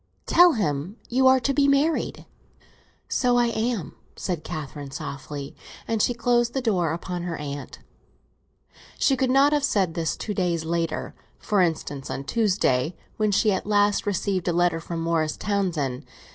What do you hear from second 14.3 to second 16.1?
a letter from Morris Townsend.